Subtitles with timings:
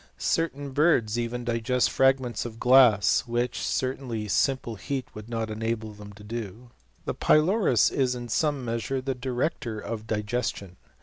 [0.17, 6.11] Certain birds even digest fragments of glass, which, certainly, simple heat would not enable them
[6.13, 6.71] to do.
[7.05, 10.77] The pylorus is, in some measure, the director of digestion.